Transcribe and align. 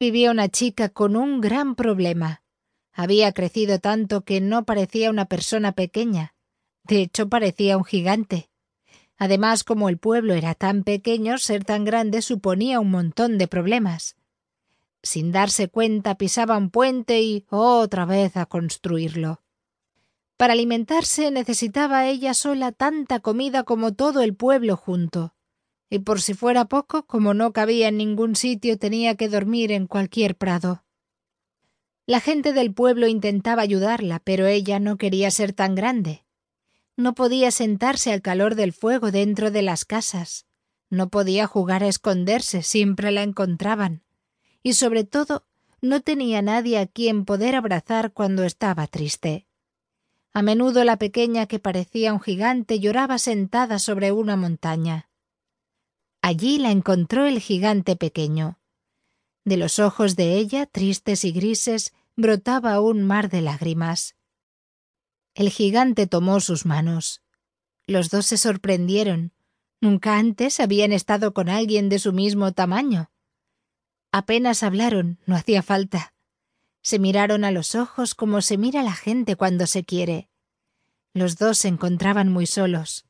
vivía 0.00 0.30
una 0.30 0.48
chica 0.48 0.88
con 0.88 1.14
un 1.14 1.42
gran 1.42 1.74
problema. 1.74 2.42
Había 2.94 3.32
crecido 3.32 3.78
tanto 3.80 4.22
que 4.22 4.40
no 4.40 4.64
parecía 4.64 5.10
una 5.10 5.26
persona 5.26 5.72
pequeña. 5.72 6.34
De 6.84 7.02
hecho, 7.02 7.28
parecía 7.28 7.76
un 7.76 7.84
gigante. 7.84 8.48
Además, 9.18 9.62
como 9.62 9.90
el 9.90 9.98
pueblo 9.98 10.32
era 10.32 10.54
tan 10.54 10.84
pequeño, 10.84 11.36
ser 11.36 11.66
tan 11.66 11.84
grande 11.84 12.22
suponía 12.22 12.80
un 12.80 12.90
montón 12.90 13.36
de 13.36 13.46
problemas. 13.46 14.16
Sin 15.02 15.32
darse 15.32 15.68
cuenta, 15.68 16.14
pisaba 16.14 16.56
un 16.56 16.70
puente 16.70 17.20
y 17.20 17.44
otra 17.50 18.06
vez 18.06 18.38
a 18.38 18.46
construirlo. 18.46 19.42
Para 20.38 20.54
alimentarse 20.54 21.30
necesitaba 21.30 22.06
ella 22.06 22.32
sola 22.32 22.72
tanta 22.72 23.20
comida 23.20 23.64
como 23.64 23.92
todo 23.92 24.22
el 24.22 24.34
pueblo 24.34 24.78
junto. 24.78 25.34
Y 25.90 25.98
por 25.98 26.22
si 26.22 26.34
fuera 26.34 26.66
poco, 26.66 27.04
como 27.06 27.34
no 27.34 27.52
cabía 27.52 27.88
en 27.88 27.96
ningún 27.96 28.36
sitio, 28.36 28.78
tenía 28.78 29.16
que 29.16 29.28
dormir 29.28 29.72
en 29.72 29.88
cualquier 29.88 30.36
prado. 30.36 30.84
La 32.06 32.20
gente 32.20 32.52
del 32.52 32.72
pueblo 32.72 33.08
intentaba 33.08 33.62
ayudarla, 33.62 34.20
pero 34.20 34.46
ella 34.46 34.78
no 34.78 34.96
quería 34.96 35.30
ser 35.32 35.52
tan 35.52 35.74
grande. 35.74 36.24
No 36.96 37.14
podía 37.14 37.50
sentarse 37.50 38.12
al 38.12 38.22
calor 38.22 38.54
del 38.54 38.72
fuego 38.72 39.10
dentro 39.10 39.50
de 39.50 39.62
las 39.62 39.84
casas. 39.84 40.46
No 40.90 41.08
podía 41.08 41.48
jugar 41.48 41.82
a 41.82 41.88
esconderse, 41.88 42.62
siempre 42.62 43.10
la 43.10 43.22
encontraban. 43.22 44.02
Y 44.62 44.74
sobre 44.74 45.04
todo, 45.04 45.44
no 45.80 46.02
tenía 46.02 46.40
nadie 46.40 46.78
a 46.78 46.86
quien 46.86 47.24
poder 47.24 47.56
abrazar 47.56 48.12
cuando 48.12 48.44
estaba 48.44 48.86
triste. 48.86 49.46
A 50.32 50.42
menudo 50.42 50.84
la 50.84 50.98
pequeña 50.98 51.46
que 51.46 51.58
parecía 51.58 52.12
un 52.12 52.20
gigante 52.20 52.78
lloraba 52.78 53.18
sentada 53.18 53.80
sobre 53.80 54.12
una 54.12 54.36
montaña. 54.36 55.09
Allí 56.22 56.58
la 56.58 56.70
encontró 56.70 57.26
el 57.26 57.40
gigante 57.40 57.96
pequeño. 57.96 58.58
De 59.44 59.56
los 59.56 59.78
ojos 59.78 60.16
de 60.16 60.36
ella, 60.36 60.66
tristes 60.66 61.24
y 61.24 61.32
grises, 61.32 61.92
brotaba 62.16 62.80
un 62.80 63.02
mar 63.02 63.30
de 63.30 63.40
lágrimas. 63.40 64.16
El 65.34 65.50
gigante 65.50 66.06
tomó 66.06 66.40
sus 66.40 66.66
manos. 66.66 67.22
Los 67.86 68.10
dos 68.10 68.26
se 68.26 68.36
sorprendieron. 68.36 69.32
Nunca 69.80 70.18
antes 70.18 70.60
habían 70.60 70.92
estado 70.92 71.32
con 71.32 71.48
alguien 71.48 71.88
de 71.88 71.98
su 71.98 72.12
mismo 72.12 72.52
tamaño. 72.52 73.10
Apenas 74.12 74.62
hablaron, 74.62 75.18
no 75.24 75.36
hacía 75.36 75.62
falta. 75.62 76.12
Se 76.82 76.98
miraron 76.98 77.44
a 77.44 77.50
los 77.50 77.74
ojos 77.74 78.14
como 78.14 78.42
se 78.42 78.58
mira 78.58 78.82
la 78.82 78.92
gente 78.92 79.36
cuando 79.36 79.66
se 79.66 79.84
quiere. 79.84 80.28
Los 81.14 81.36
dos 81.36 81.58
se 81.58 81.68
encontraban 81.68 82.30
muy 82.30 82.46
solos. 82.46 83.06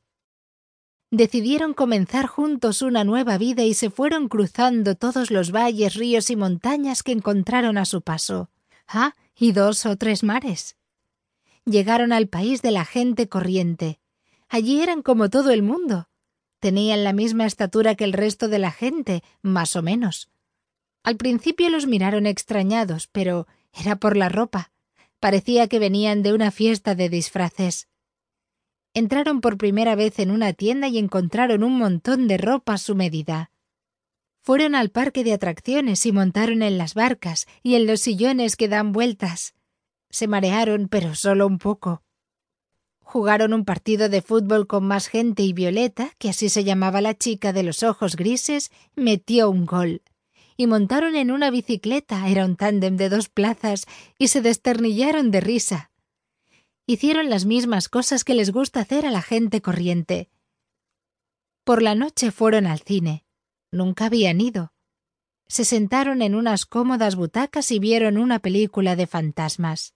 Decidieron 1.13 1.73
comenzar 1.73 2.25
juntos 2.25 2.81
una 2.81 3.03
nueva 3.03 3.37
vida 3.37 3.63
y 3.63 3.73
se 3.73 3.89
fueron 3.89 4.29
cruzando 4.29 4.95
todos 4.95 5.29
los 5.29 5.51
valles, 5.51 5.95
ríos 5.95 6.29
y 6.29 6.37
montañas 6.37 7.03
que 7.03 7.11
encontraron 7.11 7.77
a 7.77 7.83
su 7.83 8.01
paso. 8.01 8.49
Ah, 8.87 9.15
y 9.35 9.51
dos 9.51 9.85
o 9.85 9.97
tres 9.97 10.23
mares. 10.23 10.77
Llegaron 11.65 12.13
al 12.13 12.29
país 12.29 12.61
de 12.61 12.71
la 12.71 12.85
gente 12.85 13.27
corriente. 13.27 13.99
Allí 14.47 14.81
eran 14.81 15.01
como 15.01 15.29
todo 15.29 15.51
el 15.51 15.63
mundo. 15.63 16.07
Tenían 16.61 17.03
la 17.03 17.11
misma 17.11 17.45
estatura 17.45 17.95
que 17.95 18.05
el 18.05 18.13
resto 18.13 18.47
de 18.47 18.59
la 18.59 18.71
gente, 18.71 19.21
más 19.41 19.75
o 19.75 19.81
menos. 19.81 20.29
Al 21.03 21.17
principio 21.17 21.69
los 21.69 21.87
miraron 21.87 22.25
extrañados, 22.25 23.07
pero 23.07 23.47
era 23.73 23.97
por 23.97 24.15
la 24.15 24.29
ropa. 24.29 24.71
Parecía 25.19 25.67
que 25.67 25.79
venían 25.79 26.23
de 26.23 26.31
una 26.31 26.51
fiesta 26.51 26.95
de 26.95 27.09
disfraces. 27.09 27.89
Entraron 28.93 29.39
por 29.39 29.57
primera 29.57 29.95
vez 29.95 30.19
en 30.19 30.31
una 30.31 30.53
tienda 30.53 30.87
y 30.87 30.97
encontraron 30.97 31.63
un 31.63 31.77
montón 31.77 32.27
de 32.27 32.37
ropa 32.37 32.73
a 32.73 32.77
su 32.77 32.95
medida. 32.95 33.51
Fueron 34.41 34.75
al 34.75 34.89
parque 34.89 35.23
de 35.23 35.33
atracciones 35.33 36.05
y 36.05 36.11
montaron 36.11 36.61
en 36.61 36.77
las 36.77 36.93
barcas 36.93 37.45
y 37.63 37.75
en 37.75 37.87
los 37.87 38.01
sillones 38.01 38.55
que 38.55 38.67
dan 38.67 38.91
vueltas. 38.91 39.53
Se 40.09 40.27
marearon, 40.27 40.87
pero 40.89 41.15
solo 41.15 41.47
un 41.47 41.57
poco. 41.57 42.03
Jugaron 42.99 43.53
un 43.53 43.65
partido 43.65 44.09
de 44.09 44.21
fútbol 44.21 44.67
con 44.67 44.85
más 44.85 45.07
gente 45.07 45.43
y 45.43 45.53
Violeta, 45.53 46.11
que 46.17 46.29
así 46.29 46.49
se 46.49 46.63
llamaba 46.63 47.01
la 47.01 47.17
chica 47.17 47.53
de 47.53 47.63
los 47.63 47.83
ojos 47.83 48.15
grises, 48.15 48.71
metió 48.95 49.49
un 49.49 49.65
gol 49.65 50.01
y 50.61 50.67
montaron 50.67 51.15
en 51.15 51.31
una 51.31 51.49
bicicleta, 51.49 52.27
era 52.27 52.45
un 52.45 52.55
tándem 52.55 52.95
de 52.95 53.09
dos 53.09 53.29
plazas, 53.29 53.87
y 54.19 54.27
se 54.27 54.41
desternillaron 54.41 55.31
de 55.31 55.41
risa. 55.41 55.90
Hicieron 56.85 57.29
las 57.29 57.45
mismas 57.45 57.89
cosas 57.89 58.23
que 58.23 58.33
les 58.33 58.51
gusta 58.51 58.81
hacer 58.81 59.05
a 59.05 59.11
la 59.11 59.21
gente 59.21 59.61
corriente. 59.61 60.29
Por 61.63 61.81
la 61.81 61.95
noche 61.95 62.31
fueron 62.31 62.65
al 62.65 62.79
cine. 62.79 63.23
Nunca 63.71 64.05
habían 64.05 64.41
ido. 64.41 64.73
Se 65.47 65.63
sentaron 65.63 66.21
en 66.21 66.35
unas 66.35 66.65
cómodas 66.65 67.15
butacas 67.15 67.71
y 67.71 67.79
vieron 67.79 68.17
una 68.17 68.39
película 68.39 68.95
de 68.95 69.07
fantasmas. 69.07 69.93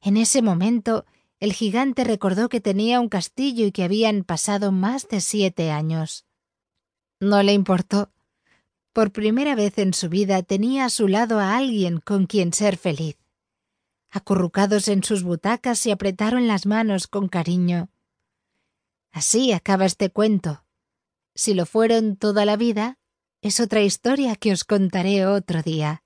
En 0.00 0.16
ese 0.16 0.42
momento, 0.42 1.04
el 1.38 1.52
gigante 1.52 2.04
recordó 2.04 2.48
que 2.48 2.60
tenía 2.60 3.00
un 3.00 3.08
castillo 3.08 3.66
y 3.66 3.72
que 3.72 3.84
habían 3.84 4.24
pasado 4.24 4.72
más 4.72 5.08
de 5.08 5.20
siete 5.20 5.70
años. 5.70 6.26
No 7.20 7.42
le 7.42 7.52
importó. 7.52 8.10
Por 8.92 9.12
primera 9.12 9.54
vez 9.54 9.78
en 9.78 9.94
su 9.94 10.08
vida 10.08 10.42
tenía 10.42 10.84
a 10.84 10.90
su 10.90 11.08
lado 11.08 11.38
a 11.38 11.56
alguien 11.56 11.98
con 11.98 12.26
quien 12.26 12.52
ser 12.52 12.76
feliz. 12.76 13.21
Acurrucados 14.14 14.88
en 14.88 15.02
sus 15.02 15.22
butacas 15.22 15.78
se 15.78 15.90
apretaron 15.90 16.46
las 16.46 16.66
manos 16.66 17.06
con 17.06 17.28
cariño. 17.28 17.88
Así 19.10 19.52
acaba 19.52 19.86
este 19.86 20.10
cuento. 20.10 20.66
Si 21.34 21.54
lo 21.54 21.64
fueron 21.64 22.16
toda 22.16 22.44
la 22.44 22.56
vida, 22.56 22.98
es 23.40 23.58
otra 23.58 23.80
historia 23.80 24.36
que 24.36 24.52
os 24.52 24.64
contaré 24.64 25.24
otro 25.26 25.62
día. 25.62 26.04